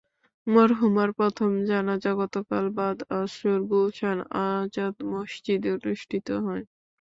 মরহুমার 0.47 1.09
প্রথম 1.17 1.49
জানাজা 1.69 2.11
গতকাল 2.21 2.65
বাদ 2.77 2.97
আসর 3.19 3.57
গুলশান 3.69 4.17
আজাদ 4.45 4.95
মসজিদে 5.11 5.69
অনুষ্ঠিত 5.77 6.27
হয়। 6.45 6.63